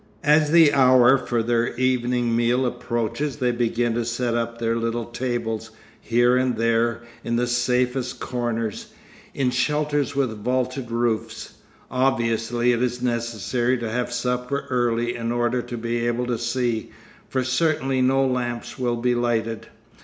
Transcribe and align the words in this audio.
As 0.23 0.49
the 0.49 0.73
hour 0.73 1.15
for 1.15 1.43
their 1.43 1.75
evening 1.77 2.35
meal 2.35 2.65
approaches 2.65 3.35
they 3.35 3.51
begin 3.51 3.93
to 3.93 4.03
set 4.03 4.33
up 4.33 4.57
their 4.57 4.75
little 4.75 5.05
tables, 5.05 5.69
here 6.01 6.35
and 6.35 6.57
there, 6.57 7.03
in 7.23 7.35
the 7.35 7.45
safest 7.45 8.19
corners, 8.19 8.87
in 9.35 9.51
shelters 9.51 10.15
with 10.15 10.39
vaulted 10.43 10.89
roofs. 10.89 11.53
Obviously 11.91 12.71
it 12.71 12.81
is 12.81 13.03
necessary 13.03 13.77
to 13.77 13.91
have 13.91 14.11
supper 14.11 14.65
early 14.71 15.15
in 15.15 15.31
order 15.31 15.61
to 15.61 15.77
be 15.77 16.07
able 16.07 16.25
to 16.25 16.39
see, 16.39 16.89
for 17.29 17.43
certainly 17.43 18.01
no 18.01 18.25
lamps 18.25 18.79
will 18.79 18.95
be 18.97 19.13
lighted. 19.13 19.67